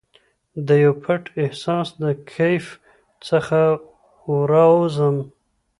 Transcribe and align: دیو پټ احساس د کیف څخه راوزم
دیو 0.67 0.91
پټ 1.03 1.23
احساس 1.41 1.87
د 2.01 2.03
کیف 2.31 2.65
څخه 3.27 3.61
راوزم 4.51 5.17